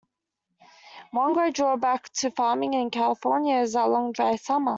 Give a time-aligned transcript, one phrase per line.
[1.11, 4.69] One great drawback to farming in California is our long dry summer.